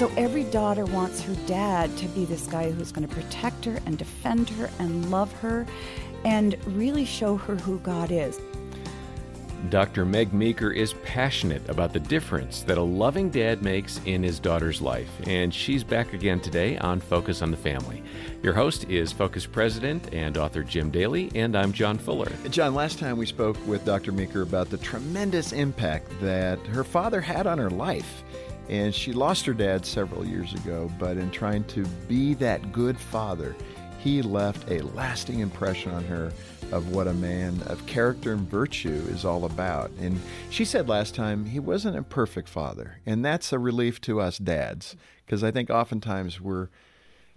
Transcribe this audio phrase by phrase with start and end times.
[0.00, 3.78] So every daughter wants her dad to be this guy who's going to protect her
[3.84, 5.66] and defend her and love her
[6.24, 8.40] and really show her who God is.
[9.68, 10.06] Dr.
[10.06, 14.80] Meg Meeker is passionate about the difference that a loving dad makes in his daughter's
[14.80, 18.02] life, and she's back again today on Focus on the Family.
[18.42, 22.32] Your host is Focus President and author Jim Daly, and I'm John Fuller.
[22.48, 24.12] John, last time we spoke with Dr.
[24.12, 28.24] Meeker about the tremendous impact that her father had on her life.
[28.70, 32.96] And she lost her dad several years ago, but in trying to be that good
[32.98, 33.56] father,
[33.98, 36.32] he left a lasting impression on her
[36.70, 39.90] of what a man of character and virtue is all about.
[40.00, 40.20] And
[40.50, 42.98] she said last time he wasn't a perfect father.
[43.04, 44.94] And that's a relief to us dads,
[45.26, 46.68] because I think oftentimes we're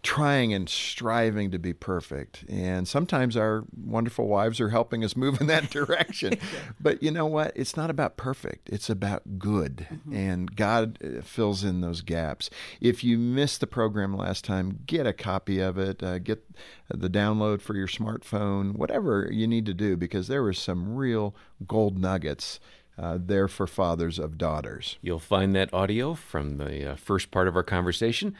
[0.03, 2.43] trying and striving to be perfect.
[2.49, 6.33] And sometimes our wonderful wives are helping us move in that direction.
[6.33, 6.59] yeah.
[6.79, 7.53] But you know what?
[7.55, 9.87] It's not about perfect, it's about good.
[9.89, 10.13] Mm-hmm.
[10.13, 12.49] And God uh, fills in those gaps.
[12.81, 16.45] If you missed the program last time, get a copy of it, uh, get
[16.93, 21.33] the download for your smartphone, whatever you need to do, because there were some real
[21.65, 22.59] gold nuggets.
[22.95, 24.99] Uh, there for fathers of daughters.
[25.01, 28.35] You'll find that audio from the uh, first part of our conversation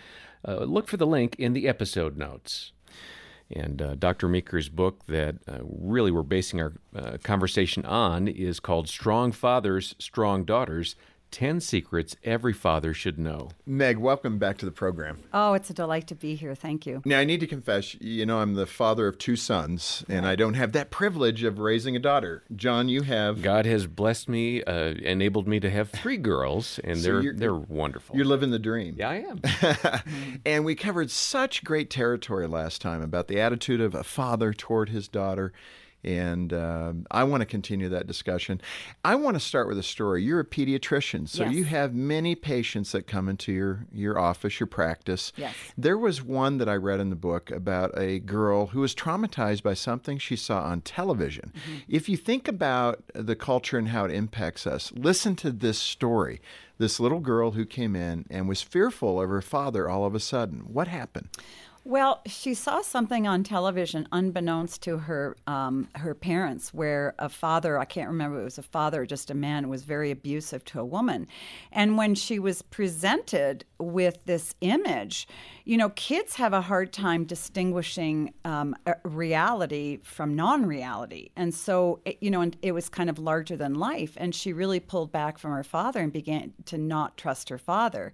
[0.48, 2.72] uh, look for the link in the episode notes.
[3.52, 4.28] And uh, Dr.
[4.28, 9.96] Meeker's book that uh, really we're basing our uh, conversation on is called Strong Fathers,
[10.00, 10.96] Strong Daughters
[11.34, 13.50] 10 secrets every father should know.
[13.66, 15.17] Meg, welcome back to the program.
[15.34, 16.53] Oh, it's a delight to be here.
[16.53, 17.02] Thank you.
[17.06, 20.36] Now, I need to confess, you know, I'm the father of two sons, and I
[20.36, 22.44] don't have that privilege of raising a daughter.
[22.56, 23.42] John, you have.
[23.42, 27.56] God has blessed me, uh, enabled me to have three girls, and so they're, they're
[27.56, 28.16] wonderful.
[28.16, 28.94] You're living the dream.
[28.95, 29.42] Yeah, I am.
[30.45, 34.90] and we covered such great territory last time about the attitude of a father toward
[34.90, 35.52] his daughter
[36.04, 38.62] and uh, I want to continue that discussion.
[39.04, 40.23] I want to start with a story.
[40.23, 41.54] You're a pediatrician, so yes.
[41.54, 45.31] you have many patients that come into your, your office, your practice.
[45.36, 45.56] Yes.
[45.78, 49.64] There was one that I read in the book about a girl who was traumatized
[49.64, 51.53] by something she saw on television.
[51.56, 51.78] Mm-hmm.
[51.88, 56.41] If you think about the culture and how it impacts us, listen to this story.
[56.80, 60.20] This little girl who came in and was fearful of her father all of a
[60.20, 60.62] sudden.
[60.62, 61.30] What happened?
[61.86, 67.78] Well, she saw something on television, unbeknownst to her um, her parents, where a father
[67.78, 70.80] I can't remember it was a father or just a man was very abusive to
[70.80, 71.28] a woman,
[71.74, 75.28] and when she was presented with this image,
[75.66, 82.18] you know, kids have a hard time distinguishing um, reality from non-reality, and so it,
[82.19, 85.38] you know, and it was kind of larger than life, and she really pulled back
[85.38, 88.12] from her father and began to not trust her father,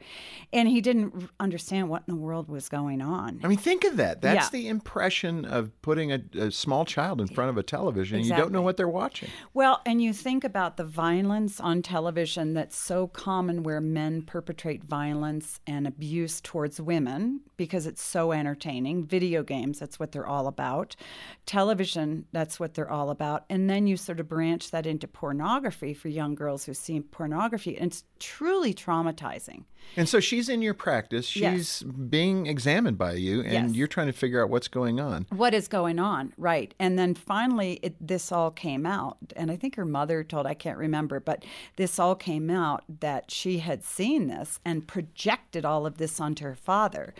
[0.54, 3.40] and he didn't understand what in the world was going on.
[3.44, 4.22] I mean, think of that.
[4.22, 4.60] That's yeah.
[4.60, 8.32] the impression of putting a, a, small child in front of a television, exactly.
[8.32, 9.30] and you don't know what they're watching.
[9.56, 14.84] Well, and you think about the violence on television that's so common, where men perpetrate
[14.84, 19.06] violence and abuse towards women because it's so entertaining.
[19.06, 20.96] Video games, that's what they're all about.
[21.46, 23.46] Television, that's what they're all about.
[23.50, 27.78] And then you sort of branch that into pornography for young girls who see pornography.
[27.78, 29.64] And it's truly traumatizing.
[29.98, 31.26] And so she's in your practice.
[31.26, 31.84] She's yes.
[31.84, 33.76] being examined by you, and yes.
[33.76, 35.26] you're trying to figure out what's going on.
[35.30, 36.74] What is going on, right?
[36.80, 39.18] And then finally, it, this all came out.
[39.36, 41.44] And I think her mother told, I can't remember, but
[41.76, 46.46] this all came out that she had seen this and projected all of this onto
[46.46, 47.14] her father.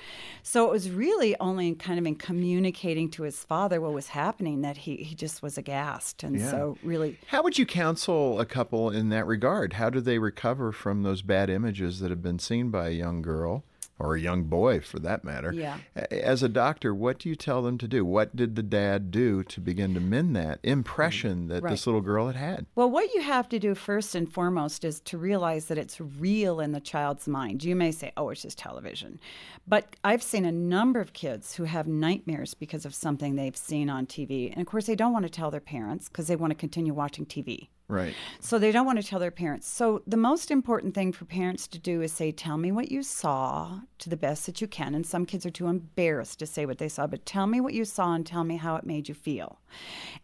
[0.44, 4.62] So it was really only kind of in communicating to his father what was happening
[4.62, 6.24] that he, he just was aghast.
[6.24, 6.52] And yeah.
[6.52, 7.18] so, really.
[7.28, 9.74] How would you counsel a couple in that regard?
[9.74, 13.22] How do they recover from those bad images that have been seen by a young
[13.22, 13.64] girl?
[14.00, 15.52] or a young boy for that matter.
[15.54, 15.78] Yeah.
[16.10, 18.06] As a doctor, what do you tell them to do?
[18.06, 21.72] What did the dad do to begin to mend that impression mm, that right.
[21.72, 22.66] this little girl had had?
[22.76, 26.62] Well, what you have to do first and foremost is to realize that it's real
[26.62, 27.64] in the child's mind.
[27.64, 29.20] You may say, oh, it's just television.
[29.68, 33.90] But I've seen a number of kids who have nightmares because of something they've seen
[33.90, 34.50] on TV.
[34.52, 36.94] And of course, they don't want to tell their parents because they want to continue
[36.94, 37.68] watching TV.
[37.90, 38.14] Right.
[38.40, 39.68] So they don't want to tell their parents.
[39.68, 43.02] So the most important thing for parents to do is say, Tell me what you
[43.02, 44.94] saw to the best that you can.
[44.94, 47.74] And some kids are too embarrassed to say what they saw, but tell me what
[47.74, 49.60] you saw and tell me how it made you feel.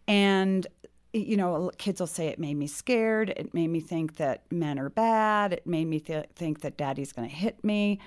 [0.07, 0.67] And
[1.11, 3.29] you know, kids will say it made me scared.
[3.35, 5.53] It made me think that men are bad.
[5.53, 7.99] It made me th- think that daddy's going to hit me.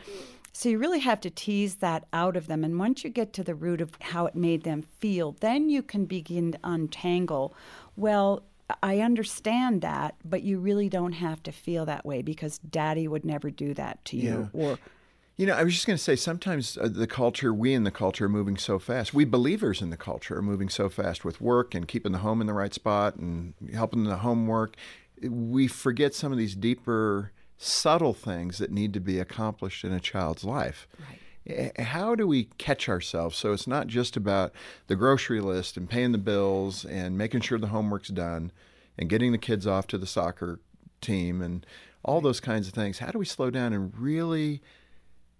[0.52, 2.64] So you really have to tease that out of them.
[2.64, 5.82] And once you get to the root of how it made them feel, then you
[5.82, 7.54] can begin to untangle.
[7.96, 8.42] Well,
[8.82, 13.24] I understand that, but you really don't have to feel that way because daddy would
[13.24, 14.50] never do that to you.
[14.52, 14.60] Yeah.
[14.60, 14.78] Or
[15.38, 17.92] you know, I was just going to say sometimes uh, the culture, we in the
[17.92, 19.14] culture are moving so fast.
[19.14, 22.40] We believers in the culture are moving so fast with work and keeping the home
[22.40, 24.74] in the right spot and helping the homework.
[25.22, 30.00] We forget some of these deeper subtle things that need to be accomplished in a
[30.00, 30.88] child's life.
[30.98, 31.20] Right.
[31.48, 34.52] Eh, how do we catch ourselves so it's not just about
[34.86, 38.52] the grocery list and paying the bills and making sure the homework's done
[38.98, 40.60] and getting the kids off to the soccer
[41.00, 41.64] team and
[42.04, 42.98] all those kinds of things?
[42.98, 44.60] How do we slow down and really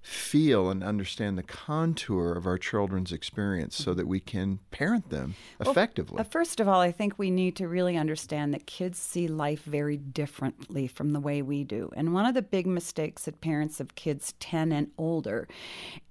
[0.09, 5.35] feel and understand the contour of our children's experience so that we can parent them
[5.61, 6.15] effectively.
[6.17, 9.29] Well, uh, first of all, I think we need to really understand that kids see
[9.29, 11.91] life very differently from the way we do.
[11.95, 15.47] And one of the big mistakes that parents of kids 10 and older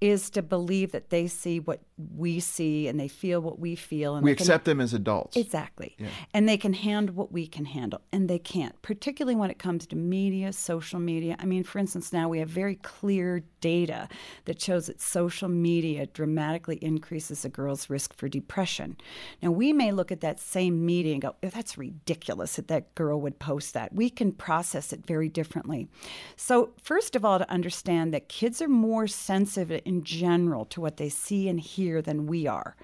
[0.00, 1.80] is to believe that they see what
[2.16, 4.14] we see and they feel what we feel.
[4.14, 5.36] And we accept can, them as adults.
[5.36, 5.96] Exactly.
[5.98, 6.06] Yeah.
[6.32, 8.02] And they can handle what we can handle.
[8.12, 11.34] And they can't, particularly when it comes to media, social media.
[11.40, 14.08] I mean, for instance, now we have very clear data data
[14.44, 18.96] that shows that social media dramatically increases a girl's risk for depression.
[19.42, 22.94] Now, we may look at that same media and go, oh, that's ridiculous that that
[22.94, 23.94] girl would post that.
[23.94, 25.88] We can process it very differently.
[26.36, 30.98] So, first of all, to understand that kids are more sensitive in general to what
[30.98, 32.76] they see and hear than we are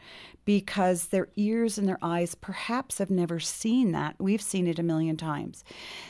[0.45, 4.17] because their ears and their eyes perhaps have never seen that.
[4.19, 5.65] We've seen it a million times.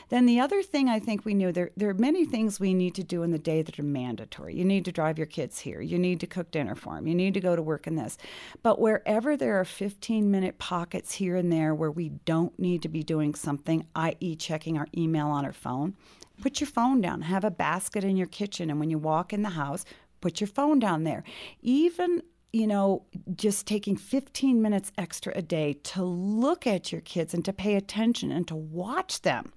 [0.09, 2.95] Then the other thing I think we knew there there are many things we need
[2.95, 4.55] to do in the day that are mandatory.
[4.55, 5.81] You need to drive your kids here.
[5.81, 7.07] You need to cook dinner for them.
[7.07, 8.17] You need to go to work in this.
[8.63, 12.89] But wherever there are 15 minute pockets here and there where we don't need to
[12.89, 15.95] be doing something, i.e., checking our email on our phone,
[16.41, 17.21] put your phone down.
[17.21, 19.85] Have a basket in your kitchen, and when you walk in the house,
[20.21, 21.23] put your phone down there.
[21.61, 22.21] Even
[22.55, 23.03] you know,
[23.35, 27.75] just taking 15 minutes extra a day to look at your kids and to pay
[27.75, 29.51] attention and to watch them.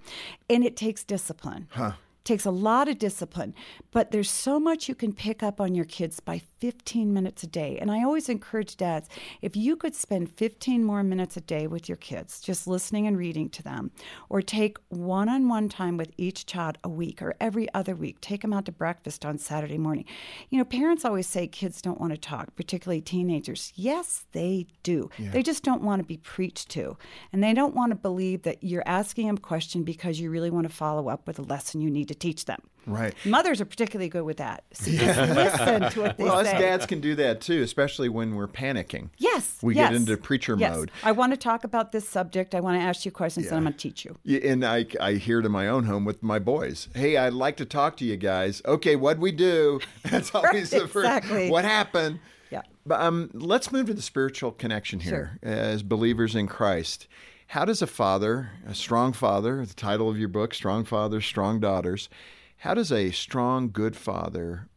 [0.51, 1.69] And it takes discipline.
[1.71, 1.93] Huh
[2.25, 3.55] takes a lot of discipline,
[3.91, 7.47] but there's so much you can pick up on your kids by 15 minutes a
[7.47, 7.79] day.
[7.79, 9.09] And I always encourage dads
[9.43, 13.17] if you could spend 15 more minutes a day with your kids, just listening and
[13.17, 13.91] reading to them,
[14.29, 18.21] or take one on one time with each child a week or every other week,
[18.21, 20.05] take them out to breakfast on Saturday morning.
[20.51, 23.73] You know, parents always say kids don't want to talk, particularly teenagers.
[23.75, 25.11] Yes, they do.
[25.19, 25.31] Yeah.
[25.31, 26.97] They just don't want to be preached to.
[27.33, 30.51] And they don't want to believe that you're asking them a question because you really
[30.51, 32.61] want to follow up with a lesson you need to teach them.
[32.89, 33.15] Right.
[33.25, 34.65] Mothers are particularly good with that.
[34.73, 36.45] So just listen to what they well, say.
[36.45, 39.11] Well, us dads can do that too, especially when we're panicking.
[39.19, 39.59] Yes.
[39.63, 39.91] We yes.
[39.91, 40.75] get into preacher yes.
[40.75, 40.91] mode.
[41.03, 42.55] I want to talk about this subject.
[42.55, 43.51] I want to ask you questions yeah.
[43.51, 44.17] and I'm going to teach you.
[44.25, 47.57] Yeah, and I, I hear to my own home with my boys, hey, I'd like
[47.59, 48.63] to talk to you guys.
[48.65, 49.81] Okay, what'd we do?
[50.05, 51.07] That's always right, the first.
[51.07, 51.51] Exactly.
[51.51, 52.21] What happened?
[52.51, 52.63] Yeah.
[52.87, 55.51] But um, let's move to the spiritual connection here sure.
[55.51, 57.07] as believers in Christ.
[57.49, 61.61] How does a father, a strong father, the title of your book, Strong Fathers, Strong
[61.61, 62.11] Daughters,
[62.59, 64.69] how does a strong, good father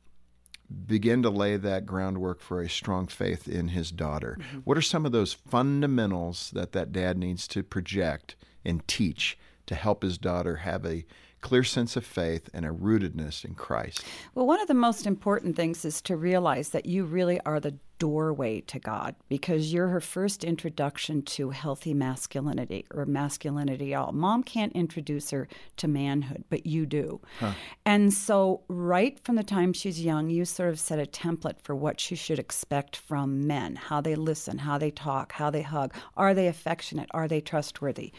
[0.85, 4.37] begin to lay that groundwork for a strong faith in his daughter?
[4.39, 4.59] Mm-hmm.
[4.59, 9.75] What are some of those fundamentals that that dad needs to project and teach to
[9.75, 11.05] help his daughter have a
[11.41, 14.03] clear sense of faith and a rootedness in Christ?
[14.35, 17.75] Well, one of the most important things is to realize that you really are the
[18.01, 24.11] doorway to God because you're her first introduction to healthy masculinity or masculinity all.
[24.11, 27.21] Mom can't introduce her to manhood, but you do.
[27.39, 27.53] Huh.
[27.85, 31.75] And so, right from the time she's young, you sort of set a template for
[31.75, 35.93] what she should expect from men how they listen, how they talk, how they hug.
[36.17, 37.09] Are they affectionate?
[37.11, 38.11] Are they trustworthy?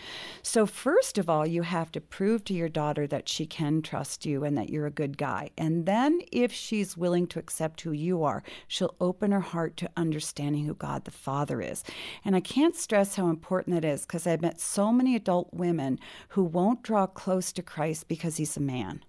[0.43, 4.25] So, first of all, you have to prove to your daughter that she can trust
[4.25, 5.50] you and that you're a good guy.
[5.58, 9.91] And then, if she's willing to accept who you are, she'll open her heart to
[9.96, 11.84] understanding who God the Father is.
[12.24, 15.98] And I can't stress how important that is because I've met so many adult women
[16.31, 19.05] who won't draw close to Christ because he's a man.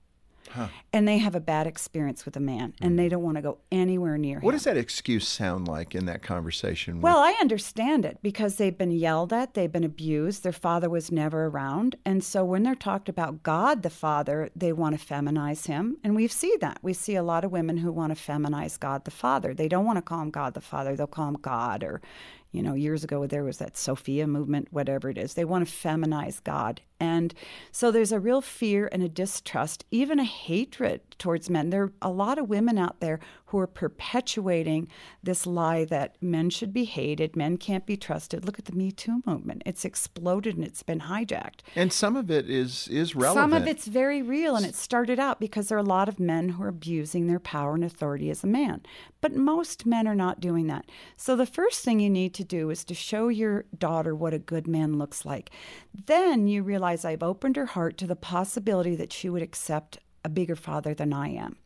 [0.52, 0.68] Huh.
[0.92, 3.12] And they have a bad experience with a man and they mm.
[3.12, 4.44] don't want to go anywhere near him.
[4.44, 7.02] What does that excuse sound like in that conversation?
[7.02, 11.12] Well, I understand it because they've been yelled at, they've been abused, their father was
[11.12, 11.96] never around.
[12.06, 15.98] And so when they're talked about God the Father, they want to feminize him.
[16.04, 16.80] And we've see that.
[16.82, 19.54] We see a lot of women who want to feminize God the Father.
[19.54, 22.02] They don't want to call him God the Father, they'll call him God or
[22.54, 25.34] you know, years ago there was that Sophia movement, whatever it is.
[25.34, 26.82] They want to feminize God.
[27.04, 27.34] And
[27.70, 31.70] so there's a real fear and a distrust, even a hatred towards men.
[31.70, 34.88] There are a lot of women out there who are perpetuating
[35.22, 38.46] this lie that men should be hated, men can't be trusted.
[38.46, 39.64] Look at the Me Too movement.
[39.66, 41.60] It's exploded and it's been hijacked.
[41.76, 43.52] And some of it is is relevant.
[43.52, 46.20] Some of it's very real and it started out because there are a lot of
[46.20, 48.82] men who are abusing their power and authority as a man.
[49.20, 50.86] But most men are not doing that.
[51.16, 54.40] So the first thing you need to do is to show your daughter what a
[54.40, 55.50] good man looks like.
[56.06, 60.30] Then you realize I've opened her heart to the possibility that she would accept a
[60.30, 61.58] bigger father than I am.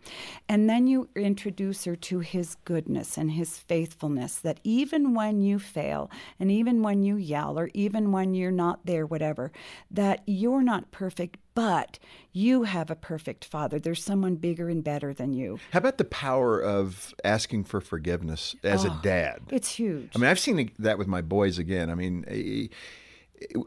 [0.49, 5.59] And then you introduce her to his goodness and his faithfulness that even when you
[5.59, 9.51] fail and even when you yell or even when you're not there, whatever,
[9.91, 11.99] that you're not perfect, but
[12.31, 13.77] you have a perfect father.
[13.79, 15.59] There's someone bigger and better than you.
[15.71, 19.41] How about the power of asking for forgiveness as Oh, a dad?
[19.49, 20.09] It's huge.
[20.15, 21.91] I mean, I've seen that with my boys again.
[21.91, 22.25] I mean,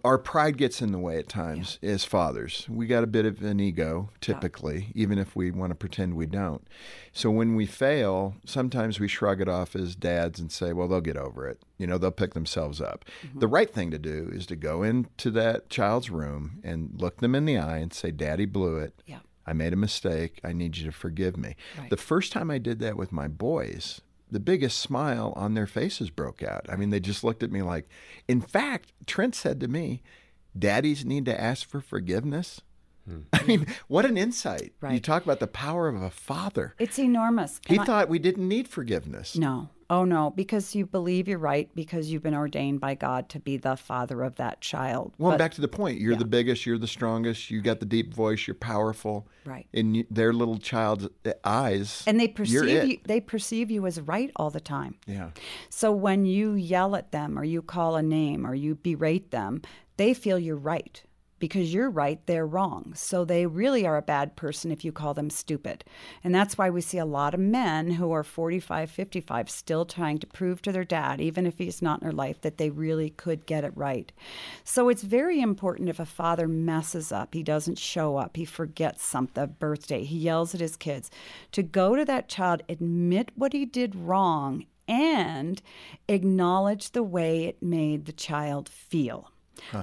[0.05, 2.67] our pride gets in the way at times as fathers.
[2.69, 6.27] We got a bit of an ego, typically, even if we want to pretend we
[6.27, 6.67] don't.
[7.13, 11.01] So when we fail, sometimes we shrug it off as dads and say, well, they'll
[11.01, 11.63] get over it.
[11.79, 13.05] You know, they'll pick themselves up.
[13.25, 13.39] Mm-hmm.
[13.39, 17.35] The right thing to do is to go into that child's room and look them
[17.35, 19.01] in the eye and say, Daddy blew it.
[19.07, 19.21] Yeah.
[19.47, 20.41] I made a mistake.
[20.45, 21.57] I need you to forgive me.
[21.79, 21.91] Right.
[21.91, 26.11] The first time I did that with my boys, the biggest smile on their faces
[26.11, 26.67] broke out.
[26.69, 27.87] I mean, they just looked at me like,
[28.29, 30.03] in fact, Trent said to me,
[30.59, 32.61] Daddies need to ask for forgiveness.
[33.33, 34.73] I mean, what an insight.
[34.89, 36.75] You talk about the power of a father.
[36.79, 37.61] it's enormous.
[37.67, 39.37] He And I- thought we didn't need forgiveness.
[39.37, 39.71] No.
[39.93, 43.57] Oh, no, because you believe you're right, because you've been ordained by God to be
[43.57, 45.13] the father of that child.
[45.19, 46.01] Well, But- back to the point.
[46.01, 46.65] You're the biggest.
[46.65, 47.51] You're the strongest.
[47.51, 48.47] You got the deep voice.
[48.47, 49.27] You're powerful.
[49.45, 49.67] Right.
[49.73, 52.87] In their little child's uh, eyes, and they you're perceive it.
[52.89, 54.95] you, they perceive you as right all the time.
[55.09, 55.31] Yeah.
[55.71, 59.61] So when you yell at them or you call a name or you berate them,
[59.97, 61.03] they feel you're right.
[61.41, 62.93] Because you're right, they're wrong.
[62.95, 65.83] So they really are a bad person if you call them stupid.
[66.23, 70.19] And that's why we see a lot of men who are 45, 55 still trying
[70.19, 73.11] to prove to their dad, even if he's not in their life, that they really
[73.11, 74.13] could get it right.
[74.63, 79.03] So it's very important if a father messes up, he doesn't show up, he forgets
[79.03, 81.11] something, birthday, he yells at his kids,
[81.53, 85.63] to go to that child, admit what he did wrong, and
[86.09, 89.31] acknowledge the way it made the child feel.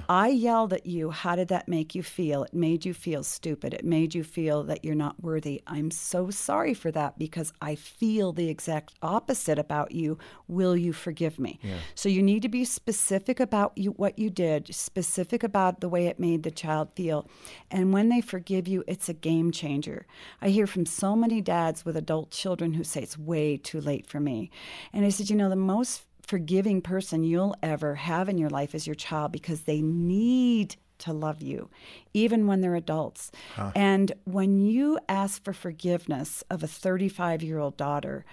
[0.08, 1.10] I yelled at you.
[1.10, 2.44] How did that make you feel?
[2.44, 3.74] It made you feel stupid.
[3.74, 5.62] It made you feel that you're not worthy.
[5.66, 10.18] I'm so sorry for that because I feel the exact opposite about you.
[10.46, 11.58] Will you forgive me?
[11.94, 16.06] So you need to be specific about you, what you did, specific about the way
[16.06, 17.28] it made the child feel.
[17.70, 20.06] And when they forgive you, it's a game changer.
[20.40, 24.06] I hear from so many dads with adult children who say it's way too late
[24.06, 24.50] for me.
[24.92, 28.74] And I said, you know, the most forgiving person you'll ever have in your life
[28.74, 31.70] is your child because they need to love you,
[32.12, 33.30] even when they're adults.
[33.74, 38.24] And when you ask for forgiveness of a 35 year old daughter,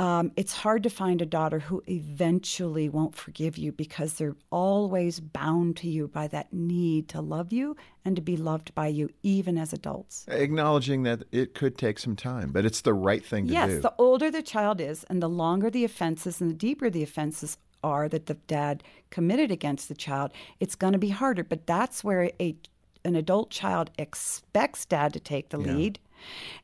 [0.00, 5.20] um, it's hard to find a daughter who eventually won't forgive you because they're always
[5.20, 9.10] bound to you by that need to love you and to be loved by you,
[9.22, 10.24] even as adults.
[10.28, 13.72] Acknowledging that it could take some time, but it's the right thing to Yes, do.
[13.74, 17.02] Yes, the older the child is and the longer the offenses and the deeper the
[17.02, 21.44] offenses are that the dad committed against the child, it's going to be harder.
[21.44, 22.56] But that's where a
[23.04, 25.98] an adult child expects dad to take the lead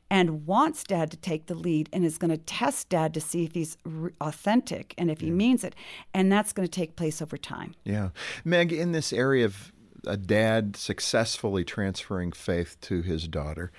[0.09, 3.43] and wants dad to take the lead and is going to test dad to see
[3.43, 5.75] if he's r- authentic and if he means it.
[6.13, 7.75] And that's going to take place over time.
[7.83, 8.09] Yeah.
[8.45, 9.71] Meg, in this area of
[10.05, 13.71] a dad successfully transferring faith to his daughter,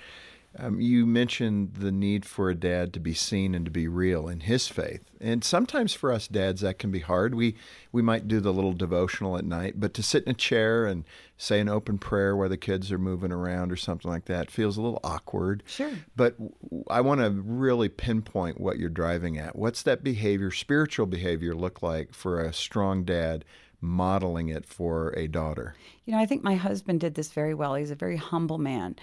[0.59, 4.27] um, you mentioned the need for a dad to be seen and to be real
[4.27, 5.01] in his faith.
[5.21, 7.35] And sometimes for us dads, that can be hard.
[7.35, 7.55] We,
[7.91, 11.03] we might do the little devotional at night, but to sit in a chair and
[11.37, 14.77] say an open prayer while the kids are moving around or something like that feels
[14.77, 15.63] a little awkward.
[15.65, 15.91] Sure.
[16.15, 19.55] But w- I want to really pinpoint what you're driving at.
[19.55, 23.45] What's that behavior, spiritual behavior, look like for a strong dad
[23.81, 25.75] modeling it for a daughter?
[26.09, 27.75] You know, I think my husband did this very well.
[27.75, 28.95] He's a very humble man.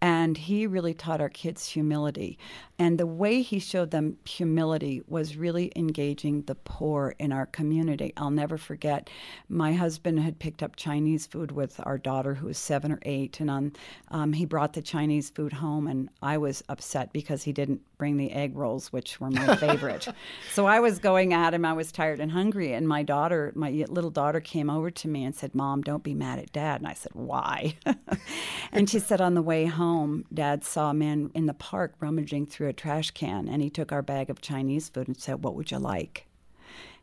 [0.00, 2.38] And he really taught our kids humility.
[2.78, 8.12] And the way he showed them humility was really engaging the poor in our community.
[8.16, 9.08] I'll never forget,
[9.48, 13.40] my husband had picked up Chinese food with our daughter, who was seven or eight.
[13.40, 13.72] And on,
[14.08, 15.86] um, he brought the Chinese food home.
[15.86, 20.08] And I was upset because he didn't bring the egg rolls, which were my favorite.
[20.52, 21.64] so I was going at him.
[21.64, 22.74] I was tired and hungry.
[22.74, 26.14] And my daughter, my little daughter, came over to me and said, Mom, don't be
[26.14, 26.80] mad at dad.
[26.80, 27.76] And I said, Why?
[28.72, 32.46] and she said, On the way home, dad saw a man in the park rummaging
[32.46, 33.46] through a trash can.
[33.48, 36.26] And he took our bag of Chinese food and said, What would you like?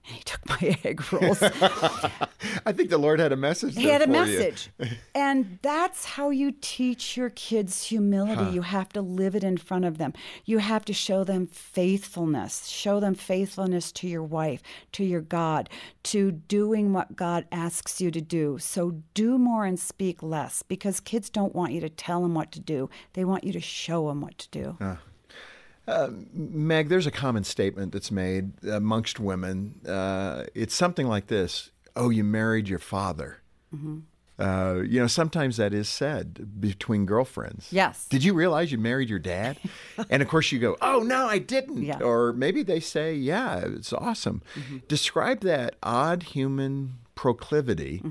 [0.07, 1.41] And he took my egg rolls.
[2.65, 3.75] I think the Lord had a message.
[3.75, 4.69] He had a message.
[5.15, 8.51] and that's how you teach your kids humility.
[8.51, 10.13] You have to live it in front of them.
[10.45, 12.67] You have to show them faithfulness.
[12.67, 14.61] Show them faithfulness to your wife,
[14.93, 15.69] to your God,
[16.03, 18.57] to doing what God asks you to do.
[18.59, 22.51] So do more and speak less because kids don't want you to tell them what
[22.53, 22.89] to do.
[23.13, 24.77] They want you to show them what to do.
[26.33, 29.81] Meg, there's a common statement that's made amongst women.
[29.87, 33.37] Uh, it's something like this Oh, you married your father.
[34.39, 37.71] Uh, you know, sometimes that is said between girlfriends.
[37.71, 38.07] Yes.
[38.07, 39.57] Did you realize you married your dad?
[40.09, 41.99] and of course, you go, "Oh no, I didn't." Yeah.
[41.99, 44.41] Or maybe they say, "Yeah, it's awesome."
[44.87, 48.01] Describe that odd human proclivity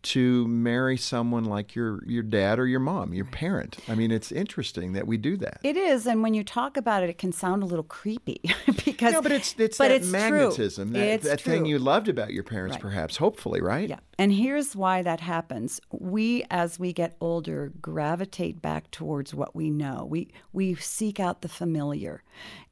[0.00, 3.78] to marry someone like your your dad or your mom, your parent.
[3.88, 5.58] I mean, it's interesting that we do that.
[5.64, 8.40] It is, and when you talk about it, it can sound a little creepy
[8.84, 9.12] because.
[9.12, 10.18] no, but it's it's but that it's true.
[10.18, 12.82] magnetism, that, It's that thing you loved about your parents, Right.
[12.82, 13.88] perhaps, hopefully, right?
[13.88, 13.98] Yeah.
[14.20, 15.80] And here's why that happens.
[15.92, 20.04] We as we get older gravitate back towards what we know.
[20.08, 22.22] We we seek out the familiar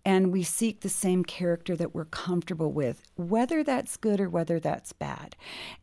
[0.05, 4.61] and we seek the same character that we're comfortable with, whether that's good or whether
[4.61, 5.35] that's bad.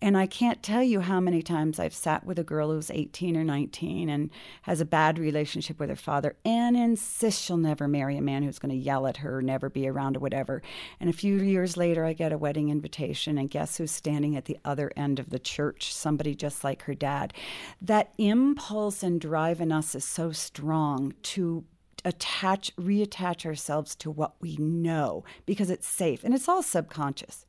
[0.02, 3.36] And I can't tell you how many times I've sat with a girl who's 18
[3.36, 4.30] or 19 and
[4.64, 8.60] has a bad relationship with her father and insists she'll never marry a man who's
[8.60, 10.62] going to yell at her, never be around or whatever.
[11.00, 14.46] And a few years later, I get a wedding invitation, and guess who's standing at
[14.46, 15.94] the other end of the church?
[15.94, 17.34] Somebody just like her dad.
[17.82, 21.66] That impulse and drive in us is so strong to
[22.06, 27.46] attach reattach ourselves to what we know because it's safe and it's all subconscious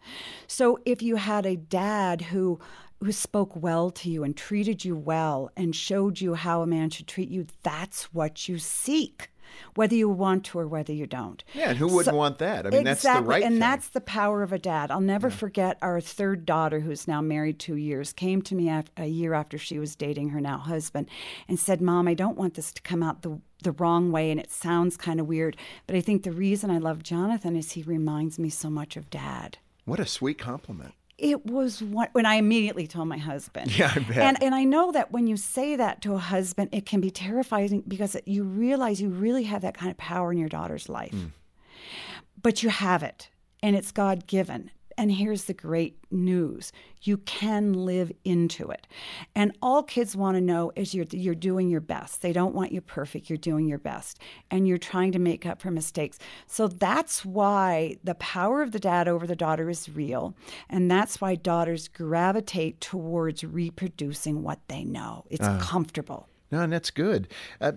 [0.47, 2.61] so if you had a dad who
[3.05, 6.91] who spoke well to you and treated you well and showed you how a man
[6.91, 9.31] should treat you that's what you seek
[9.77, 12.67] whether you want to or whether you don't Yeah, and who wouldn't So- want that?
[12.67, 13.61] I mean, that's the right and thing.
[13.61, 14.91] that's the power of a dad.
[14.91, 18.91] I'll never forget our third daughter, who's now married two years, came to me af-
[18.97, 21.09] a year after she was dating her now husband,
[21.47, 24.41] and said, "Mom, I don't want this to come out the the wrong way, and
[24.41, 25.57] it sounds kind of weird,
[25.87, 29.09] but I think the reason I love Jonathan is he reminds me so much of
[29.09, 30.95] Dad." What a sweet compliment.
[31.17, 33.77] It was one, when I immediately told my husband.
[33.79, 34.19] Yeah, I bet.
[34.19, 37.11] And and I know that when you say that to a husband, it can be
[37.11, 41.13] terrifying because you realize you really have that kind of power in your daughter's life.
[41.13, 41.27] Hmm.
[42.43, 43.31] But you have it,
[43.63, 44.71] and it's God given.
[44.97, 46.73] And here's the great news:
[47.03, 48.87] you can live into it.
[49.35, 52.23] And all kids want to know is you're you're doing your best.
[52.23, 53.29] They don't want you perfect.
[53.29, 54.21] You're doing your best,
[54.51, 56.19] and you're trying to make up for mistakes.
[56.47, 60.35] So that's why the power of the dad over the daughter is real,
[60.69, 65.25] and that's why daughters gravitate towards reproducing what they know.
[65.31, 65.59] It's uh.
[65.61, 66.29] comfortable.
[66.55, 67.27] No, and that's good.
[67.61, 67.73] Uh,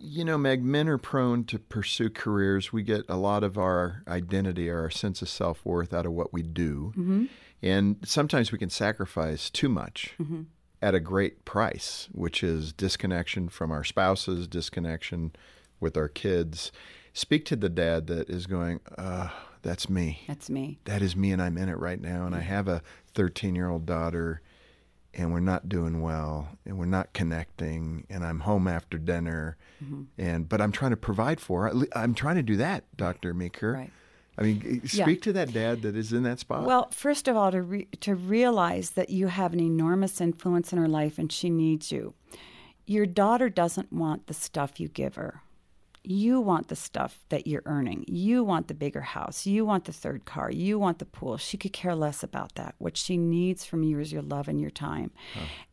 [0.00, 2.72] you know, Meg, men are prone to pursue careers.
[2.72, 6.32] We get a lot of our identity, our sense of self worth out of what
[6.32, 6.92] we do.
[6.96, 7.24] Mm-hmm.
[7.62, 10.42] And sometimes we can sacrifice too much Mm-hmm.
[10.80, 15.32] at a great price, which is disconnection from our spouses, disconnection
[15.80, 16.70] with our kids.
[17.12, 19.30] Speak to the dad that is going, uh,
[19.62, 20.20] that's me.
[20.28, 20.78] That's me.
[20.84, 22.26] That is me, and I'm in it right now.
[22.26, 22.82] And I have a
[23.14, 24.42] 13 year old daughter,
[25.14, 30.02] and we're not doing well, and we're not connecting, and I'm home after dinner, Mm-hmm.
[30.16, 31.84] and but I'm trying to provide for her.
[31.96, 33.34] I'm trying to do that, Dr.
[33.34, 33.72] Meeker.
[33.72, 33.90] Right.
[34.38, 35.04] I mean, Yeah.
[35.04, 36.64] speak to that dad that is in that spot.
[36.64, 40.78] Well, first of all, to re- to realize that you have an enormous influence in
[40.78, 42.14] her life and she needs you.
[42.86, 45.42] Your daughter doesn't want the stuff you give her.
[46.04, 48.04] You want the stuff that you're earning.
[48.08, 49.46] You want the bigger house.
[49.46, 50.50] You want the third car.
[50.50, 51.36] You want the pool.
[51.36, 52.74] She could care less about that.
[52.78, 55.12] What she needs from you is your love and your time.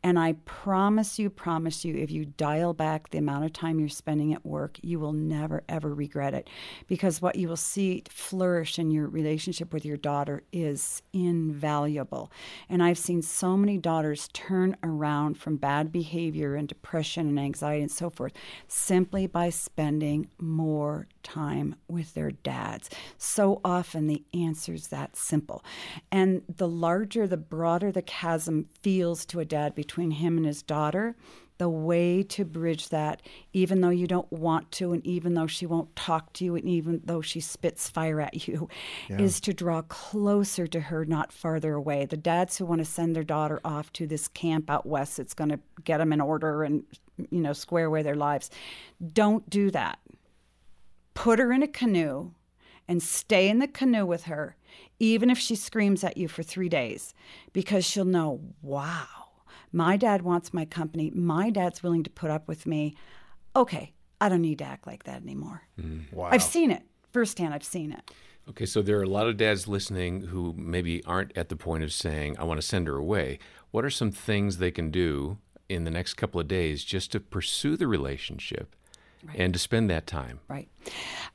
[0.03, 3.89] And I promise you, promise you, if you dial back the amount of time you're
[3.89, 6.49] spending at work, you will never, ever regret it.
[6.87, 12.31] Because what you will see flourish in your relationship with your daughter is invaluable.
[12.69, 17.81] And I've seen so many daughters turn around from bad behavior and depression and anxiety
[17.81, 18.33] and so forth
[18.67, 22.89] simply by spending more time with their dads.
[23.17, 25.63] So often the answer is that simple.
[26.11, 30.61] And the larger, the broader the chasm feels to a dad between him and his
[30.61, 31.15] daughter,
[31.57, 35.65] the way to bridge that, even though you don't want to, and even though she
[35.65, 38.69] won't talk to you, and even though she spits fire at you,
[39.09, 42.05] is to draw closer to her, not farther away.
[42.05, 45.33] The dads who want to send their daughter off to this camp out west that's
[45.33, 46.85] going to get them in order and,
[47.29, 48.49] you know, square away their lives,
[49.11, 49.99] don't do that.
[51.13, 52.31] Put her in a canoe
[52.87, 54.55] and stay in the canoe with her,
[54.99, 57.13] even if she screams at you for three days,
[57.53, 59.05] because she'll know, wow,
[59.71, 61.11] my dad wants my company.
[61.11, 62.95] My dad's willing to put up with me.
[63.55, 65.63] Okay, I don't need to act like that anymore.
[65.79, 66.11] Mm.
[66.11, 66.29] wow.
[66.31, 67.53] I've seen it firsthand.
[67.53, 68.11] I've seen it.
[68.49, 71.83] Okay, so there are a lot of dads listening who maybe aren't at the point
[71.83, 73.37] of saying, I want to send her away.
[73.69, 77.19] What are some things they can do in the next couple of days just to
[77.19, 78.75] pursue the relationship
[79.35, 80.39] and to spend that time?
[80.47, 80.69] Right.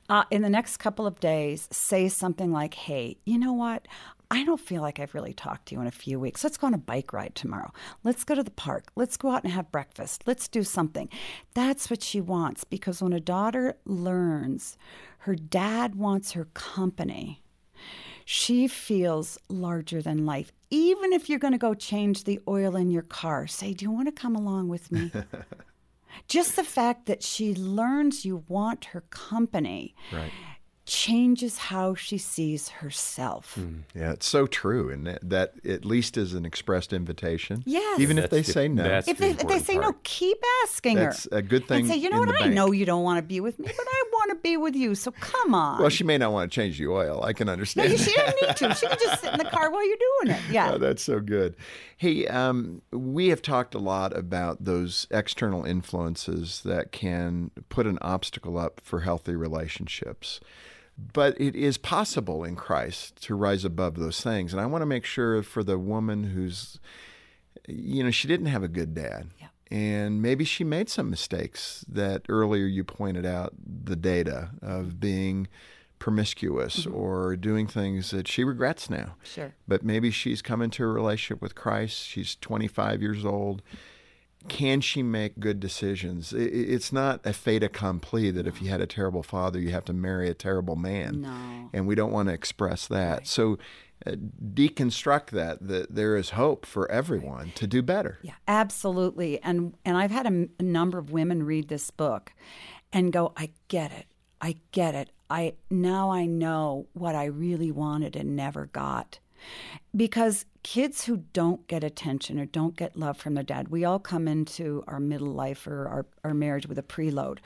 [0.09, 3.87] Uh, in the next couple of days, say something like, hey, you know what?
[4.31, 6.43] I don't feel like I've really talked to you in a few weeks.
[6.43, 7.71] Let's go on a bike ride tomorrow.
[8.03, 8.85] Let's go to the park.
[8.95, 10.23] Let's go out and have breakfast.
[10.25, 11.09] Let's do something.
[11.53, 14.77] That's what she wants because when a daughter learns
[15.19, 17.41] her dad wants her company,
[18.25, 22.91] she feels larger than life, even if you're going to go change the oil in
[22.91, 25.11] your car, say, Do you want to come along with me?
[26.27, 30.31] Just the fact that she learns you want her company Right.
[30.85, 33.57] Changes how she sees herself.
[33.95, 37.63] Yeah, it's so true, and that, that at least is an expressed invitation.
[37.65, 37.99] Yes.
[37.99, 38.83] Even if they the- say no.
[38.83, 41.37] that's If the they, if they important say no, keep asking That's her.
[41.39, 42.37] a good thing And say, you know in what?
[42.39, 44.57] the I know you don't want to be with me, but I want to be
[44.57, 44.93] with you.
[44.95, 45.79] So come on.
[45.79, 47.23] well, she may not want to change the oil.
[47.23, 47.91] I can understand.
[47.91, 48.35] you, she that.
[48.39, 48.75] didn't need to.
[48.75, 50.41] She can just sit in the car while you're doing it.
[50.51, 50.73] Yeah.
[50.73, 51.55] Oh, that's so good.
[51.97, 57.97] Hey, um, we have talked a lot about those external influences that can put an
[58.01, 60.39] obstacle up for healthy relationships.
[60.97, 64.53] But it is possible in Christ to rise above those things.
[64.53, 66.79] And I want to make sure for the woman who's,
[67.67, 69.29] you know, she didn't have a good dad.
[69.39, 69.47] Yeah.
[69.71, 75.47] And maybe she made some mistakes that earlier you pointed out the data of being
[75.99, 76.95] promiscuous mm-hmm.
[76.95, 79.55] or doing things that she regrets now Sure.
[79.67, 82.05] but maybe she's come into a relationship with Christ.
[82.05, 83.61] She's 25 years old.
[84.47, 86.33] Can she make good decisions?
[86.33, 89.93] It's not a fait accompli that if you had a terrible father, you have to
[89.93, 91.21] marry a terrible man.
[91.21, 91.69] No.
[91.73, 93.27] And we don't want to express that.
[93.27, 93.57] So
[94.05, 94.11] uh,
[94.53, 98.19] deconstruct that, that there is hope for everyone to do better.
[98.21, 99.41] Yeah, absolutely.
[99.41, 102.33] And and I've had a, m- a number of women read this book
[102.91, 104.05] and go, I get it.
[104.41, 105.09] I get it.
[105.29, 109.19] I now I know what I really wanted and never got.
[109.95, 113.99] Because kids who don't get attention or don't get love from their dad, we all
[113.99, 117.37] come into our middle life or our, our marriage with a preload.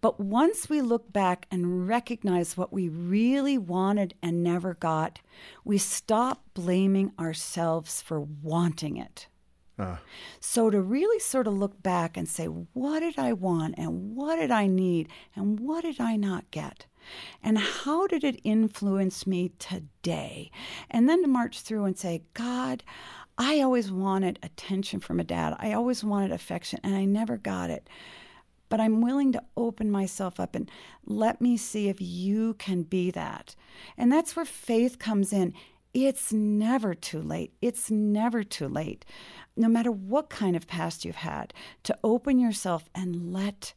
[0.00, 5.20] But once we look back and recognize what we really wanted and never got,
[5.64, 9.26] we stop blaming ourselves for wanting it.
[9.80, 10.00] Ah.
[10.40, 14.36] So to really sort of look back and say, what did I want and what
[14.36, 16.86] did I need and what did I not get?
[17.42, 20.50] And how did it influence me today?
[20.90, 22.82] And then to march through and say, God,
[23.38, 25.56] I always wanted attention from a dad.
[25.58, 27.88] I always wanted affection and I never got it.
[28.68, 30.70] But I'm willing to open myself up and
[31.06, 33.56] let me see if you can be that.
[33.96, 35.54] And that's where faith comes in.
[35.92, 37.52] It's never too late.
[37.60, 39.04] It's never too late,
[39.56, 43.74] no matter what kind of past you've had, to open yourself and let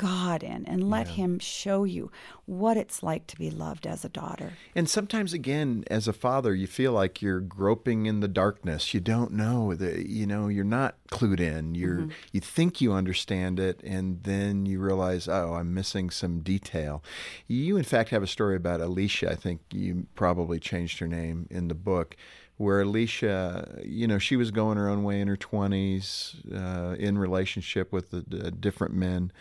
[0.00, 2.10] God in and let Him show you
[2.46, 4.54] what it's like to be loved as a daughter.
[4.74, 8.94] And sometimes, again, as a father, you feel like you're groping in the darkness.
[8.94, 11.74] You don't know that you know you're not clued in.
[11.74, 17.04] You're you think you understand it, and then you realize, oh, I'm missing some detail.
[17.46, 19.30] You, in fact, have a story about Alicia.
[19.30, 22.16] I think you probably changed her name in the book.
[22.56, 27.16] Where Alicia, you know, she was going her own way in her 20s, uh, in
[27.16, 29.32] relationship with the, the different men,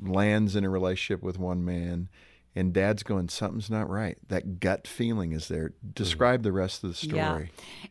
[0.00, 2.08] lands in a relationship with one man,
[2.56, 4.18] and dad's going, something's not right.
[4.28, 5.72] That gut feeling is there.
[5.94, 7.50] Describe the rest of the story.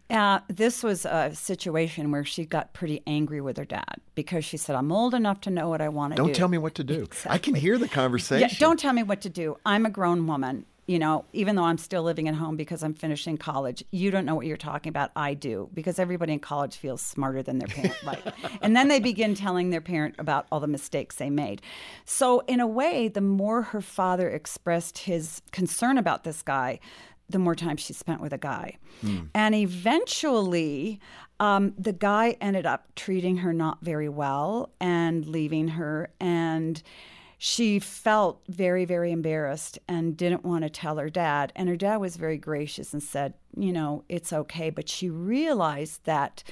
[0.10, 0.36] Yeah.
[0.36, 4.58] Uh, this was a situation where she got pretty angry with her dad because she
[4.58, 6.28] said, I'm old enough to know what I want to do.
[6.28, 7.08] Don't tell me what to do.
[7.26, 8.50] I can hear the conversation.
[8.50, 9.58] Yeah, don't tell me what to do.
[9.66, 10.66] I'm a grown woman.
[10.90, 14.26] You know, even though I'm still living at home because I'm finishing college, you don't
[14.26, 15.12] know what you're talking about.
[15.16, 17.94] I do because everybody in college feels smarter than their parent.
[18.04, 18.34] right.
[18.64, 21.62] And then they begin telling their parent about all the mistakes they made.
[22.06, 26.80] So, in a way, the more her father expressed his concern about this guy,
[27.30, 28.80] the more time she spent with a guy.
[29.36, 31.00] And eventually,
[31.40, 36.10] um, the guy ended up treating her not very well and leaving her.
[36.20, 36.82] And
[37.42, 41.54] she felt very, very embarrassed and didn't want to tell her dad.
[41.56, 44.70] And her dad was very gracious and said, you know, it's okay.
[44.70, 46.44] But she realized that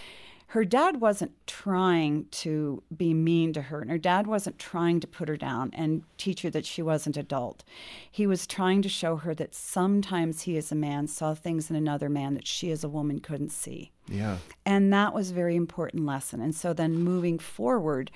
[0.52, 5.08] her dad wasn't trying to be mean to her, and her dad wasn't trying to
[5.08, 7.66] put her down and teach her that she wasn't adult.
[8.10, 11.76] He was trying to show her that sometimes he, as a man, saw things in
[11.76, 13.92] another man that she, as a woman, couldn't see.
[14.08, 14.38] Yeah.
[14.66, 16.40] And that was a very important lesson.
[16.40, 18.10] And so then moving forward,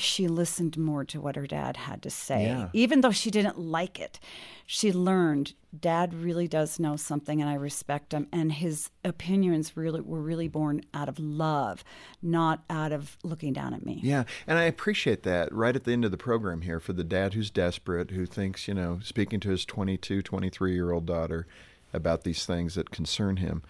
[0.00, 2.44] she listened more to what her dad had to say.
[2.44, 2.68] Yeah.
[2.72, 4.18] Even though she didn't like it,
[4.66, 8.26] she learned dad really does know something and I respect him.
[8.32, 11.84] And his opinions really were really born out of love,
[12.22, 14.00] not out of looking down at me.
[14.02, 17.04] Yeah, and I appreciate that right at the end of the program here for the
[17.04, 21.46] dad who's desperate, who thinks, you know, speaking to his 22, 23 year old daughter
[21.92, 23.62] about these things that concern him,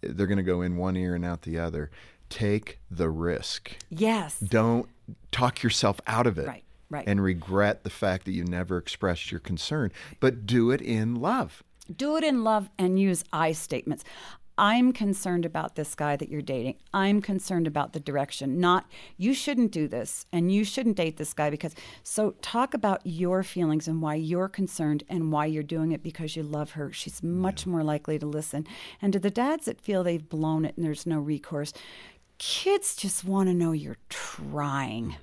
[0.00, 1.90] they're going to go in one ear and out the other.
[2.28, 3.76] Take the risk.
[3.88, 4.38] Yes.
[4.38, 4.88] Don't
[5.32, 6.46] talk yourself out of it.
[6.46, 7.04] Right, right.
[7.06, 11.62] And regret the fact that you never expressed your concern, but do it in love.
[11.96, 14.04] do it in love and use I statements.
[14.60, 16.74] I'm concerned about this guy that you're dating.
[16.92, 21.32] I'm concerned about the direction, not you shouldn't do this and you shouldn't date this
[21.32, 21.76] guy because.
[22.02, 26.34] So talk about your feelings and why you're concerned and why you're doing it because
[26.34, 26.92] you love her.
[26.92, 27.70] She's much yeah.
[27.72, 28.66] more likely to listen.
[29.00, 31.72] And to the dads that feel they've blown it and there's no recourse,
[32.38, 35.16] kids just want to know you're trying.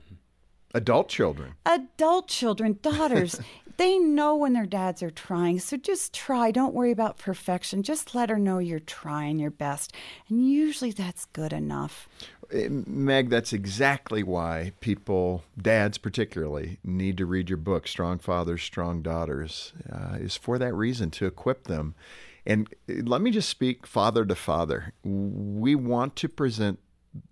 [0.74, 1.54] Adult children.
[1.66, 3.40] Adult children, daughters.
[3.78, 5.60] they know when their dads are trying.
[5.60, 6.52] So just try.
[6.52, 7.84] Don't worry about perfection.
[7.84, 9.94] Just let her know you're trying your best.
[10.30, 12.10] And usually that's good enough.
[12.52, 18.62] Eh, Meg, that's exactly why people, dads particularly, need to read your book, Strong Fathers,
[18.62, 21.96] Strong Daughters, uh, is for that reason to equip them.
[22.46, 24.94] And eh, let me just speak father to father.
[25.04, 26.80] We want to present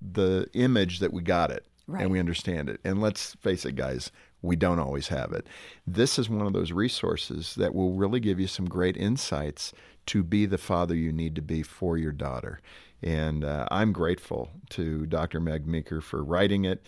[0.01, 2.01] the image that we got it right.
[2.01, 2.79] and we understand it.
[2.83, 5.47] And let's face it, guys, we don't always have it.
[5.87, 9.73] This is one of those resources that will really give you some great insights
[10.07, 12.59] to be the father you need to be for your daughter.
[13.01, 15.39] And uh, I'm grateful to Dr.
[15.39, 16.85] Meg Meeker for writing it.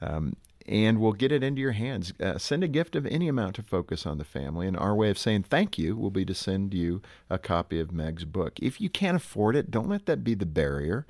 [0.00, 2.12] Um, and we'll get it into your hands.
[2.20, 4.66] Uh, send a gift of any amount to focus on the family.
[4.66, 7.90] And our way of saying thank you will be to send you a copy of
[7.90, 8.58] Meg's book.
[8.60, 11.06] If you can't afford it, don't let that be the barrier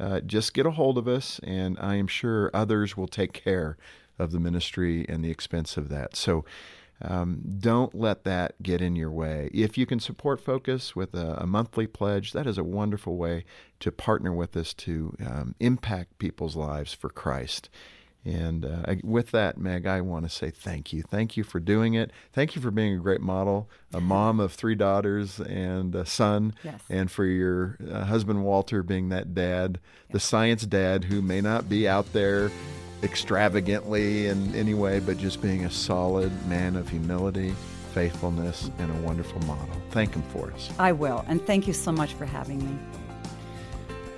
[0.00, 3.76] uh, just get a hold of us, and I am sure others will take care
[4.18, 6.16] of the ministry and the expense of that.
[6.16, 6.44] So
[7.02, 9.50] um, don't let that get in your way.
[9.52, 13.44] If you can support Focus with a, a monthly pledge, that is a wonderful way
[13.80, 17.70] to partner with us to um, impact people's lives for Christ.
[18.24, 21.02] And uh, with that, Meg, I want to say thank you.
[21.02, 22.10] Thank you for doing it.
[22.32, 26.54] Thank you for being a great model, a mom of three daughters and a son,
[26.62, 26.80] yes.
[26.90, 30.12] and for your uh, husband, Walter, being that dad, yes.
[30.12, 32.50] the science dad who may not be out there
[33.02, 37.54] extravagantly in any way, but just being a solid man of humility,
[37.94, 39.74] faithfulness, and a wonderful model.
[39.90, 40.70] Thank him for us.
[40.78, 41.24] I will.
[41.26, 42.78] And thank you so much for having me.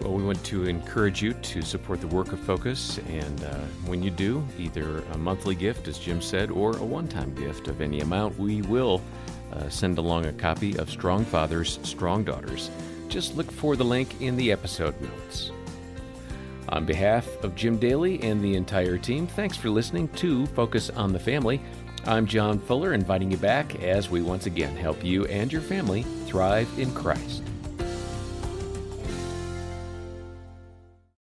[0.02, 3.54] Well, we want to encourage you to support the work of Focus, and uh,
[3.86, 7.68] when you do, either a monthly gift, as Jim said, or a one time gift
[7.68, 9.00] of any amount, we will
[9.52, 12.68] uh, send along a copy of Strong Fathers, Strong Daughters.
[13.08, 15.52] Just look for the link in the episode notes.
[16.70, 21.12] On behalf of Jim Daly and the entire team, thanks for listening to Focus on
[21.12, 21.60] the Family.
[22.06, 26.02] I'm John Fuller, inviting you back as we once again help you and your family
[26.26, 27.44] thrive in Christ.